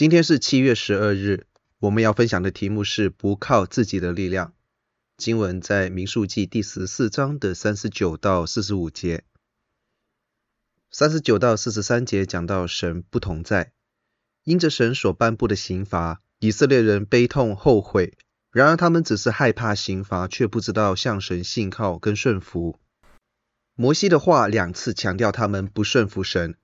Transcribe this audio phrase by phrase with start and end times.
[0.00, 1.46] 今天是七月十二日，
[1.78, 4.54] 我们要分享的题目是不靠自己的力量。
[5.18, 9.24] 经文在民数记第十四章的三十九到四十五节，
[10.90, 13.72] 三十九到四十三节讲到神不同在，
[14.44, 18.16] 因着神所颁布的刑罚，以色列人悲痛后悔。
[18.50, 22.78] 然而他们只是害怕刑罚，却不知道向神信靠跟顺服。
[23.74, 26.56] 摩西的话两次强调他们不顺服神。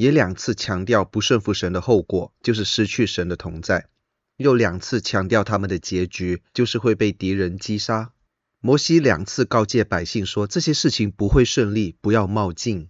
[0.00, 3.88] 也两次强调不顺服神的后果就是失去神的同在，
[4.38, 8.14] 又两次强调他们的结局就是会被敌人击杀。
[8.62, 12.88] 摩西两次告诫百姓说，这些事情不会顺利，不要冒进。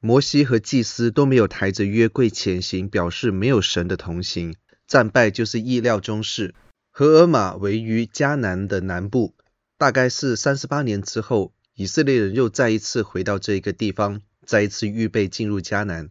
[0.00, 4.54] 摩西和祭司都没有抬着约柜前行，表示没有神的同行，
[4.86, 6.54] 战败就是意料中事。
[6.90, 9.34] 何珥玛位于迦南的南部，
[9.76, 16.08] 大概是三十八年之后，以色列人又再一次回到这个地方，再一次预备进入迦南。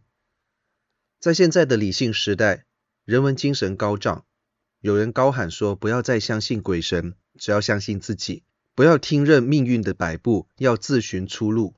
[1.20, 2.64] 在现在的理性时代，
[3.04, 4.23] 人文精神高涨，
[4.80, 8.43] 有人高喊说：“不要再相信鬼神，只要相信自己，
[8.74, 11.76] 不要听任命运的摆布，要自寻出路。”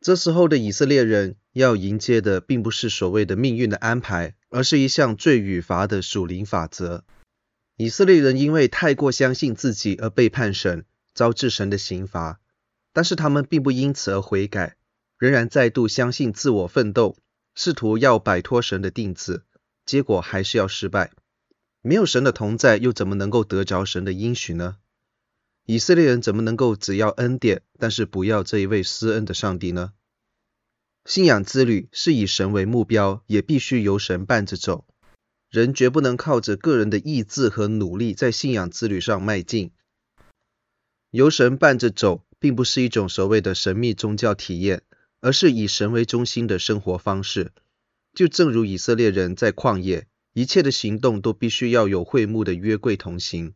[0.00, 7.04] 这时候的以色列人要迎接的，并不是所谓的命运的安排，而是一项罪与罚的属灵法则。
[7.76, 12.40] 以色列人因为太过相信自己而背叛神，招致神的刑罚，
[12.94, 14.76] 但是他们并不因此而悔改，
[15.18, 17.18] 仍然再度相信自我奋斗。
[17.56, 19.42] 试图要摆脱神的定旨，
[19.86, 21.10] 结果还是要失败。
[21.80, 24.76] 没有神的同在，又怎么能够得着神的应许呢？
[25.64, 29.94] 以色列人怎么能够只要恩典，但是不要这一位施恩的上帝呢？
[31.06, 34.86] 信仰之旅是以神为目标，也必须由神伴着走。
[35.48, 39.72] 人绝不能靠着个人的意志和努力在信仰之旅上迈进。
[41.10, 44.82] 由神伴着走，并不是一种所谓的神秘宗教体验。
[45.26, 47.50] 而是以神为中心的生活方式，
[48.14, 53.52] 就正如以色列人在旷野，一切的行动都必须要有会幕的约柜同行。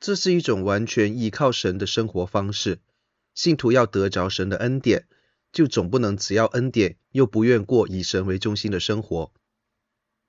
[0.00, 2.78] 这是一种完全依靠神的生活方式。
[3.34, 5.06] 信徒要得着神的恩典，
[5.52, 9.30] 就总不能只要恩典，又不愿过以神为中心的生活。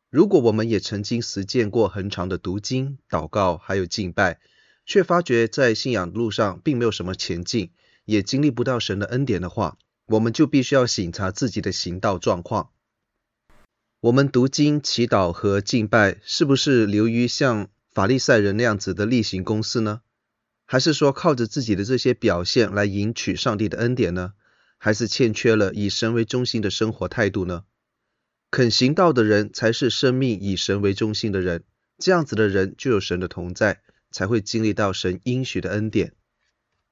[0.10, 4.42] 如果我们也曾经实践过很长的读经、祷告，还有敬拜，
[4.86, 7.72] 却发觉在信仰路上并没有什么前进，
[8.04, 12.72] 也经历不到神的恩典的话，我们就必须要省察自己的行道状况。
[14.00, 20.02] 我们读经、祈祷和敬拜，是不是流于像法利赛人那样子的例行公事呢？
[20.66, 24.34] 还是说靠着自己的这些表现来赢取上帝的恩典呢？
[24.78, 27.64] 还是欠缺了以神为中心的生活态度呢？
[28.52, 31.64] 肯行道的人才是生命以神为中心的人，
[31.98, 33.82] 这样子的人就有神的同在，
[34.12, 36.14] 才会经历到神应许的恩典。